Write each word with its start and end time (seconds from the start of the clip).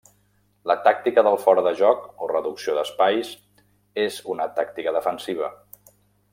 La 0.69 0.75
tàctica 0.87 1.23
del 1.27 1.37
fora 1.43 1.63
de 1.67 1.73
joc, 1.81 2.01
o 2.27 2.31
reducció 2.33 2.75
d'espais, 2.79 3.31
és 4.07 4.21
una 4.37 4.51
tàctica 4.59 4.99
defensiva. 5.01 5.55